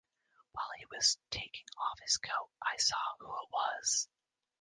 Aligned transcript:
While 0.53 0.65
he 0.79 0.87
was 0.87 1.19
taking 1.29 1.67
off 1.77 1.99
his 1.99 2.17
coat 2.17 2.49
I 2.59 2.75
saw 2.77 2.97
who 3.19 3.27
it 3.27 3.49
was. 3.51 4.09